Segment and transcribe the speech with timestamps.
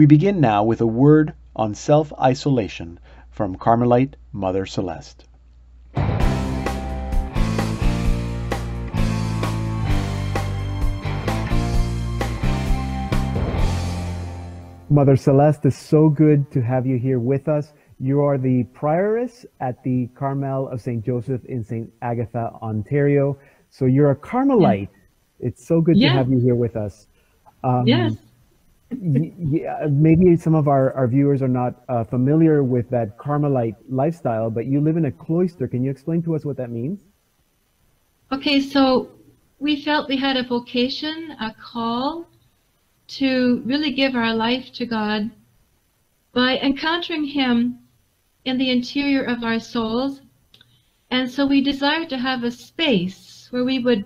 [0.00, 5.26] We begin now with a word on self isolation from Carmelite Mother Celeste.
[14.88, 17.74] Mother Celeste, it's so good to have you here with us.
[17.98, 21.04] You are the prioress at the Carmel of St.
[21.04, 21.92] Joseph in St.
[22.00, 23.38] Agatha, Ontario.
[23.68, 24.88] So you're a Carmelite.
[25.40, 27.06] It's so good to have you here with us.
[27.62, 28.12] Um, yes.
[28.12, 28.18] yeah,
[28.90, 34.66] maybe some of our, our viewers are not uh, familiar with that Carmelite lifestyle, but
[34.66, 35.68] you live in a cloister.
[35.68, 37.00] Can you explain to us what that means?
[38.32, 39.10] Okay, so
[39.58, 42.26] we felt we had a vocation, a call
[43.08, 45.30] to really give our life to God
[46.32, 47.78] by encountering Him
[48.44, 50.20] in the interior of our souls.
[51.10, 54.04] And so we desired to have a space where we would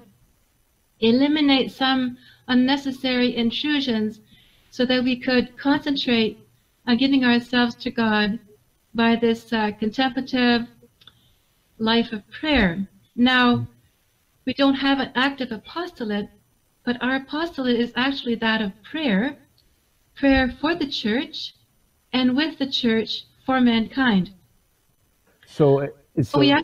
[1.01, 2.16] eliminate some
[2.48, 4.20] unnecessary intrusions
[4.74, 6.37] so that we could concentrate
[6.84, 8.41] on giving ourselves to God
[8.92, 10.62] by this uh, contemplative
[11.79, 12.85] life of prayer.
[13.15, 13.68] Now,
[14.45, 16.29] we don't have an active apostolate,
[16.85, 19.37] but our apostolate is actually that of prayer,
[20.16, 21.54] prayer for the church
[22.13, 24.32] and with the church for mankind.
[25.46, 25.87] So, uh,
[26.20, 26.63] so, oh, yeah.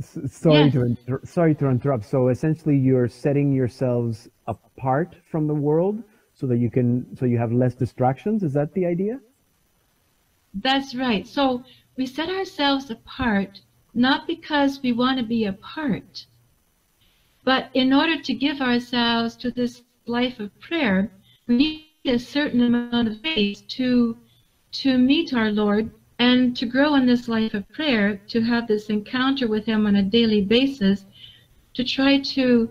[0.00, 0.72] sorry yes.
[0.72, 2.06] to inter- sorry to interrupt.
[2.06, 6.02] So essentially, you're setting yourselves apart from the world
[6.42, 8.42] so that you can so you have less distractions.
[8.42, 9.20] Is that the idea?
[10.52, 11.24] That's right.
[11.24, 11.62] So
[11.96, 13.60] we set ourselves apart
[13.94, 16.26] not because we want to be apart,
[17.44, 21.12] but in order to give ourselves to this life of prayer,
[21.46, 21.54] we
[22.04, 24.16] need a certain amount of space to
[24.82, 28.90] to meet our Lord and to grow in this life of prayer, to have this
[28.90, 31.04] encounter with Him on a daily basis,
[31.74, 32.68] to try to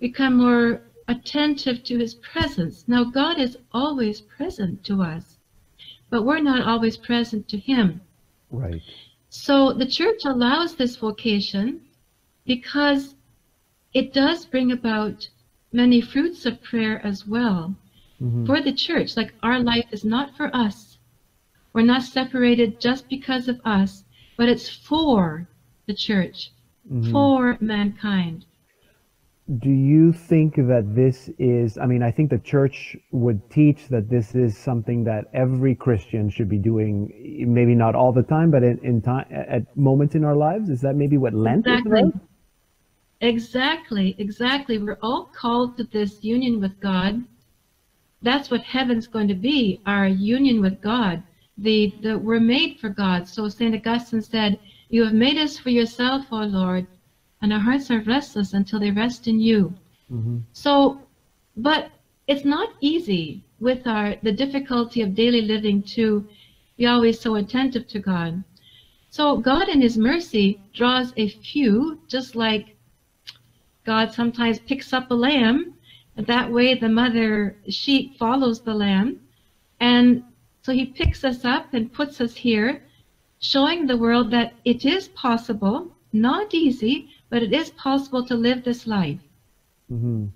[0.00, 2.84] become more attentive to His presence.
[2.86, 5.38] Now, God is always present to us,
[6.10, 8.00] but we're not always present to Him.
[8.50, 8.82] Right.
[9.28, 11.82] So the church allows this vocation
[12.44, 13.14] because
[13.92, 15.28] it does bring about
[15.72, 17.74] many fruits of prayer as well
[18.20, 18.46] mm-hmm.
[18.46, 19.16] for the church.
[19.16, 20.98] Like our life is not for us.
[21.72, 24.04] We're not separated just because of us,
[24.36, 25.46] but it's for
[25.86, 26.52] the church,
[26.90, 27.12] mm-hmm.
[27.12, 28.46] for mankind.
[29.60, 34.10] Do you think that this is, I mean, I think the church would teach that
[34.10, 38.64] this is something that every Christian should be doing, maybe not all the time, but
[38.64, 40.68] in, in time, at moments in our lives?
[40.68, 42.00] Is that maybe what Lent exactly.
[42.00, 42.20] is about?
[43.20, 44.78] Exactly, exactly.
[44.78, 47.24] We're all called to this union with God.
[48.22, 51.22] That's what heaven's going to be, our union with God.
[51.56, 53.28] The, the we're made for God.
[53.28, 53.74] So St.
[53.74, 54.58] Augustine said,
[54.88, 56.88] You have made us for yourself, O Lord,
[57.42, 59.74] and our hearts are restless until they rest in you.
[60.12, 60.38] Mm-hmm.
[60.52, 61.00] So,
[61.56, 61.90] but
[62.26, 66.26] it's not easy with our the difficulty of daily living to
[66.76, 68.42] be always so attentive to God.
[69.10, 72.76] So God in his mercy draws a few, just like
[73.84, 75.74] God sometimes picks up a lamb.
[76.16, 79.20] And that way the mother sheep follows the lamb.
[79.80, 80.24] And
[80.62, 82.82] so he picks us up and puts us here,
[83.38, 88.64] showing the world that it is possible, not easy, but it is possible to live
[88.64, 89.20] this life.
[89.92, 90.26] Mm-hmm.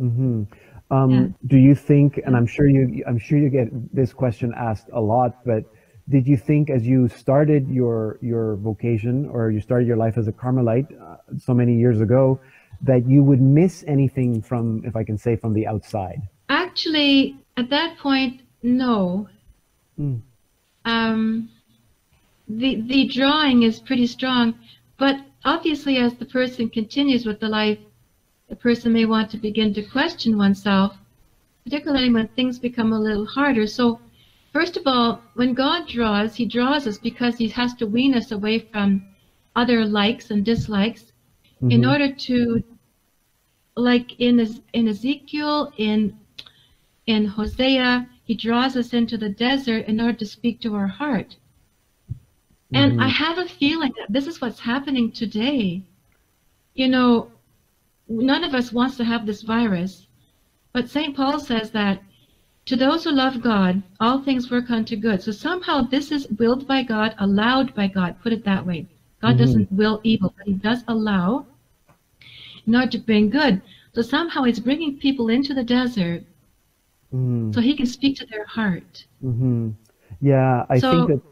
[0.00, 0.42] Mm-hmm.
[0.90, 1.26] Um, yeah.
[1.46, 5.00] Do you think, and I'm sure you, I'm sure you get this question asked a
[5.00, 5.64] lot, but
[6.08, 10.26] did you think as you started your your vocation or you started your life as
[10.26, 12.40] a Carmelite uh, so many years ago,
[12.82, 16.22] that you would miss anything from, if I can say, from the outside?
[16.48, 19.28] Actually, at that point, no.
[19.98, 20.20] Mm.
[20.84, 21.50] Um,
[22.48, 24.54] the the drawing is pretty strong,
[24.98, 27.78] but obviously, as the person continues with the life,
[28.48, 30.98] the person may want to begin to question oneself,
[31.64, 33.66] particularly when things become a little harder.
[33.66, 34.00] So,
[34.52, 38.32] first of all, when God draws, He draws us because He has to wean us
[38.32, 39.04] away from
[39.54, 41.12] other likes and dislikes
[41.56, 41.70] mm-hmm.
[41.70, 42.62] in order to
[43.76, 46.18] like in in Ezekiel in
[47.06, 51.36] in Hosea he draws us into the desert in order to speak to our heart
[52.72, 52.76] mm-hmm.
[52.76, 55.82] and I have a feeling that this is what's happening today
[56.74, 57.30] you know
[58.08, 60.06] none of us wants to have this virus
[60.72, 61.16] but St.
[61.16, 62.02] Paul says that
[62.66, 65.22] to those who love God, all things work unto good.
[65.22, 68.86] So somehow this is willed by God, allowed by God, put it that way.
[69.20, 69.38] God mm-hmm.
[69.38, 71.46] doesn't will evil, but he does allow
[72.66, 73.60] in order to bring good.
[73.92, 76.22] So somehow he's bringing people into the desert
[77.12, 77.52] mm.
[77.52, 79.04] so he can speak to their heart.
[79.24, 79.70] Mm-hmm.
[80.20, 81.30] Yeah, I so, think that.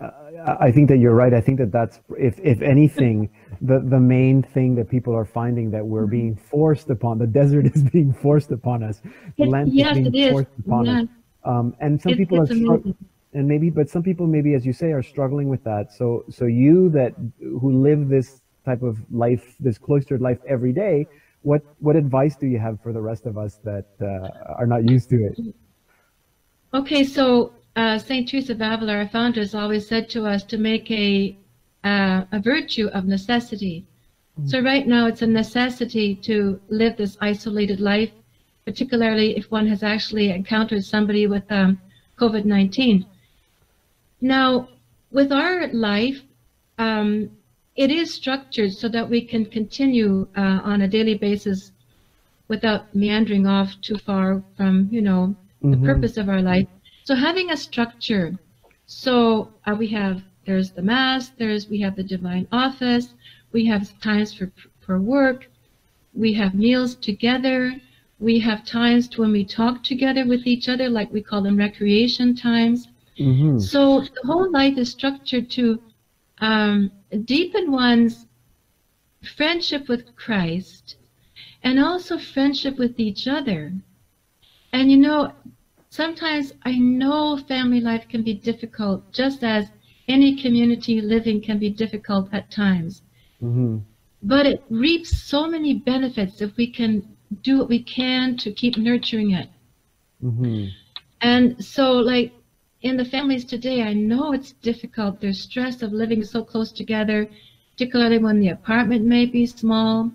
[0.00, 1.34] I think that you're right.
[1.34, 3.28] I think that that's if if anything,
[3.60, 7.66] the the main thing that people are finding that we're being forced upon the desert
[7.66, 9.02] is being forced upon us.
[9.38, 11.00] Lent yes, is being forced upon yeah.
[11.00, 11.08] us.
[11.44, 12.94] Um, and some it, people are struggling,
[13.32, 15.92] and maybe, but some people maybe, as you say, are struggling with that.
[15.92, 21.08] So so you that who live this type of life, this cloistered life every day,
[21.42, 24.88] what what advice do you have for the rest of us that uh, are not
[24.88, 25.38] used to it?
[26.74, 28.28] Okay, so uh, St.
[28.28, 31.38] Teresa of Avila, our founder, has always said to us to make a,
[31.84, 33.86] uh, a virtue of necessity.
[34.36, 34.48] Mm-hmm.
[34.48, 38.10] So right now it's a necessity to live this isolated life,
[38.64, 41.80] particularly if one has actually encountered somebody with um,
[42.18, 43.06] COVID-19.
[44.20, 44.68] Now,
[45.12, 46.20] with our life,
[46.78, 47.30] um,
[47.76, 51.70] it is structured so that we can continue uh, on a daily basis
[52.48, 55.86] without meandering off too far from, you know, the mm-hmm.
[55.86, 56.66] purpose of our life.
[57.08, 58.38] So having a structure.
[58.84, 63.14] So uh, we have there's the mass, there's we have the divine office,
[63.50, 65.48] we have times for for work,
[66.12, 67.74] we have meals together,
[68.18, 72.36] we have times when we talk together with each other, like we call them recreation
[72.36, 72.88] times.
[73.18, 73.58] Mm-hmm.
[73.58, 75.80] So the whole life is structured to
[76.42, 76.90] um,
[77.24, 78.26] deepen one's
[79.34, 80.96] friendship with Christ
[81.62, 83.72] and also friendship with each other.
[84.74, 85.32] And you know,
[85.98, 89.66] Sometimes I know family life can be difficult, just as
[90.06, 93.02] any community living can be difficult at times.
[93.42, 93.78] Mm-hmm.
[94.22, 98.76] But it reaps so many benefits if we can do what we can to keep
[98.76, 99.48] nurturing it.
[100.22, 100.66] Mm-hmm.
[101.20, 102.32] And so, like
[102.82, 105.20] in the families today, I know it's difficult.
[105.20, 107.28] There's stress of living so close together,
[107.72, 110.12] particularly when the apartment may be small,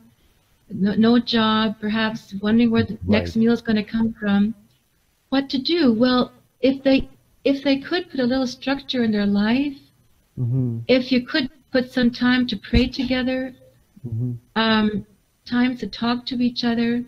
[0.69, 3.09] no, no job, perhaps wondering where the right.
[3.19, 4.55] next meal is going to come from
[5.33, 5.91] what to do.
[5.91, 6.31] Well,
[6.61, 7.09] if they
[7.43, 9.79] if they could put a little structure in their life,
[10.39, 10.79] mm-hmm.
[10.87, 13.39] if you could put some time to pray together,
[14.07, 14.33] mm-hmm.
[14.55, 15.05] um,
[15.43, 17.03] time to talk to each other,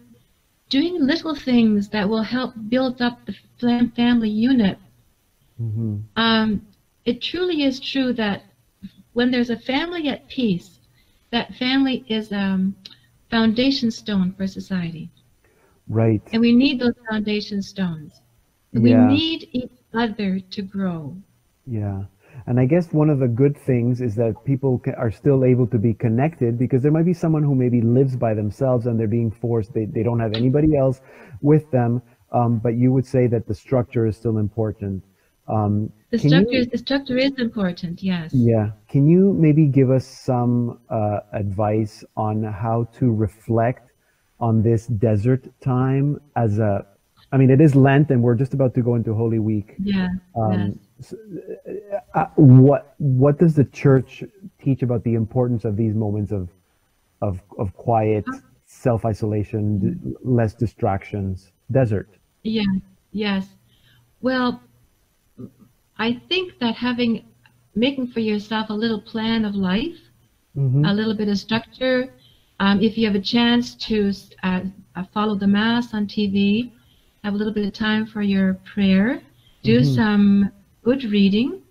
[0.69, 3.17] doing little things that will help build up
[3.59, 4.77] the family unit.
[5.61, 5.97] Mm-hmm.
[6.15, 6.67] Um,
[7.05, 8.43] it truly is true that
[9.13, 10.79] when there's a family at peace,
[11.31, 12.75] that family is a um,
[13.29, 15.11] foundation stone for society.
[15.87, 16.21] Right.
[16.31, 18.21] And we need those foundation stones.
[18.73, 19.07] We yeah.
[19.07, 21.15] need each other to grow.
[21.65, 22.03] Yeah.
[22.47, 25.77] And I guess one of the good things is that people are still able to
[25.77, 29.31] be connected because there might be someone who maybe lives by themselves and they're being
[29.31, 31.01] forced, they, they don't have anybody else
[31.41, 32.01] with them.
[32.31, 35.03] Um, but you would say that the structure is still important.
[35.47, 38.33] Um, the structure, you, the structure is important, yes.
[38.33, 38.71] Yeah.
[38.89, 43.91] Can you maybe give us some uh, advice on how to reflect
[44.39, 46.85] on this desert time as a
[47.31, 49.75] I mean, it is Lent, and we're just about to go into Holy Week.
[49.77, 50.07] Yeah.
[50.37, 51.09] Um, yes.
[51.09, 51.17] so,
[52.13, 54.23] uh, what What does the Church
[54.61, 56.49] teach about the importance of these moments of
[57.21, 58.25] of of quiet,
[58.65, 62.09] self isolation, less distractions, desert?
[62.43, 62.63] Yeah.
[63.11, 63.47] Yes.
[64.21, 64.61] Well,
[65.97, 67.25] I think that having
[67.75, 69.99] making for yourself a little plan of life,
[70.55, 70.85] mm-hmm.
[70.85, 72.13] a little bit of structure.
[72.59, 74.13] Um, if you have a chance to
[74.43, 74.61] uh,
[74.95, 76.71] uh, follow the Mass on TV,
[77.23, 79.21] have a little bit of time for your prayer,
[79.63, 79.95] do mm-hmm.
[79.95, 80.51] some
[80.83, 81.61] good reading,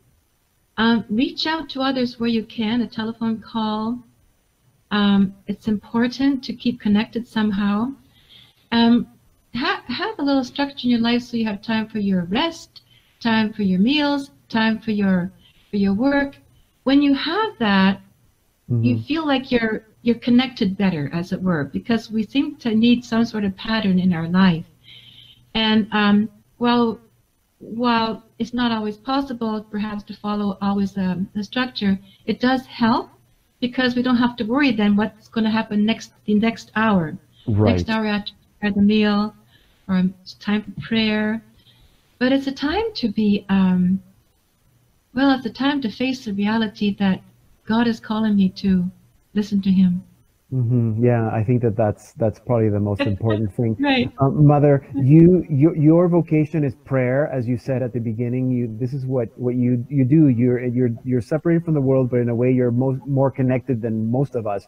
[0.77, 3.99] um, reach out to others where you can, a telephone call.
[4.91, 7.93] Um, it's important to keep connected somehow.
[8.73, 9.07] Um,
[9.55, 12.83] ha- have a little structure in your life so you have time for your rest,
[13.21, 15.33] time for your meals, time for your
[15.71, 16.37] for your work.
[16.83, 18.01] When you have that,
[18.71, 18.83] mm-hmm.
[18.83, 23.03] you feel like you're you're connected better, as it were, because we seem to need
[23.03, 24.67] some sort of pattern in our life.
[25.55, 27.01] And um, well,
[27.59, 33.09] while it's not always possible, perhaps to follow always um, the structure, it does help
[33.61, 37.17] because we don't have to worry then what's going to happen next the next hour.
[37.47, 37.77] Right.
[37.77, 39.35] Next hour after the meal,
[39.89, 41.43] or it's time for prayer.
[42.19, 44.03] But it's a time to be, um,
[45.15, 47.23] well, it's a time to face the reality that
[47.65, 48.91] God is calling me to
[49.35, 50.05] listen to Him.
[50.53, 51.05] Mm-hmm.
[51.05, 53.77] Yeah, I think that that's that's probably the most important thing.
[53.81, 54.13] right.
[54.21, 58.51] Um, Mother, you, you your vocation is prayer, as you said at the beginning.
[58.51, 60.29] You this is what what you you do.
[60.29, 63.83] You're you're you're separated from the world, but in a way you're most more connected
[63.83, 64.67] than most of us.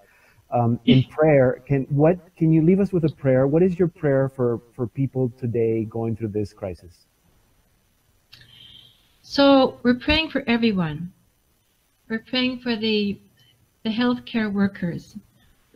[0.51, 3.47] Um, in prayer, can what can you leave us with a prayer?
[3.47, 7.07] What is your prayer for for people today going through this crisis?
[9.23, 11.13] So we're praying for everyone.
[12.09, 13.21] We're praying for the
[13.87, 15.17] the healthcare workers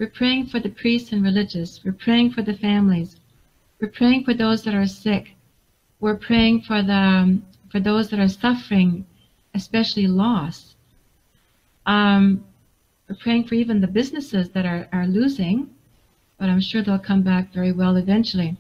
[0.01, 1.85] we're praying for the priests and religious.
[1.85, 3.17] We're praying for the families.
[3.79, 5.37] We're praying for those that are sick.
[6.01, 9.05] We're praying for the um, for those that are suffering
[9.55, 10.75] especially loss.
[11.85, 12.45] Um,
[13.07, 15.69] we're praying for even the businesses that are, are losing,
[16.39, 18.57] but I'm sure they'll come back very well eventually.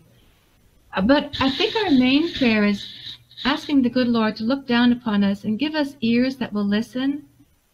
[0.94, 2.86] Uh, but I think our main prayer is
[3.46, 6.66] asking the good Lord to look down upon us and give us ears that will
[6.66, 7.24] listen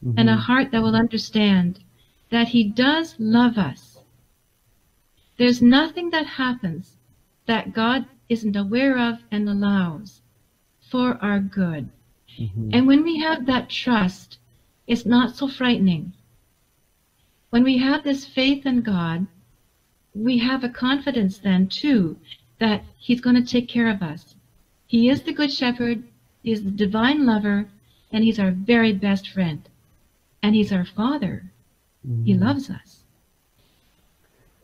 [0.06, 0.18] mm-hmm.
[0.18, 1.80] and a heart that will understand
[2.30, 3.98] that He does love us.
[5.36, 6.96] There's nothing that happens
[7.46, 10.20] that God isn't aware of and allows
[10.80, 11.90] for our good.
[12.38, 12.70] Mm-hmm.
[12.72, 14.38] And when we have that trust,
[14.86, 16.12] it's not so frightening.
[17.50, 19.26] When we have this faith in God,
[20.14, 22.18] we have a confidence then too
[22.58, 24.34] that He's going to take care of us.
[24.86, 26.04] He is the Good Shepherd,
[26.42, 27.68] He is the divine lover,
[28.12, 29.68] and He's our very best friend.
[30.46, 31.42] And He's our Father.
[32.08, 32.24] Mm-hmm.
[32.24, 33.02] He loves us.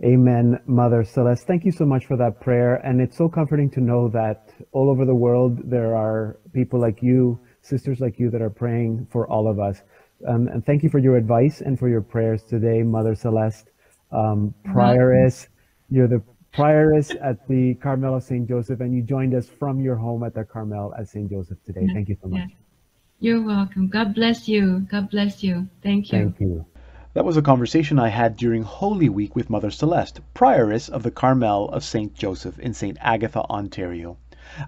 [0.05, 1.45] Amen, Mother Celeste.
[1.45, 2.77] Thank you so much for that prayer.
[2.77, 7.03] And it's so comforting to know that all over the world there are people like
[7.03, 9.83] you, sisters like you, that are praying for all of us.
[10.29, 13.67] Um, and thank you for your advice and for your prayers today, Mother Celeste.
[14.13, 15.49] Um, prioress,
[15.91, 16.23] you're the
[16.55, 18.49] prioress at the Carmel of St.
[18.49, 21.29] Joseph, and you joined us from your home at the Carmel at St.
[21.29, 21.89] Joseph today.
[21.93, 22.51] Thank you so much.
[23.23, 23.87] You're welcome.
[23.87, 24.81] God bless you.
[24.91, 25.69] God bless you.
[25.81, 26.19] Thank you.
[26.19, 26.67] Thank you.
[27.15, 31.13] That was a conversation I had during Holy Week with Mother Celeste, prioress of the
[31.13, 32.13] Carmel of St.
[32.15, 32.99] Joseph in St.
[33.01, 34.17] Agatha, Ontario.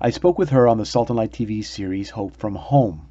[0.01, 3.09] I spoke with her on the Salt and Light TV series Hope from Home.